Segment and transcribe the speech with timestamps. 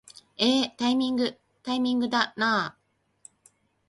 [0.39, 3.29] えータイミングー、タイミングだなー